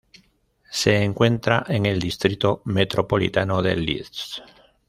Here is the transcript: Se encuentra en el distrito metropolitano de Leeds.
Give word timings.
Se 0.71 1.03
encuentra 1.03 1.63
en 1.67 1.85
el 1.85 1.99
distrito 1.99 2.63
metropolitano 2.65 3.61
de 3.61 3.75
Leeds. 3.75 4.41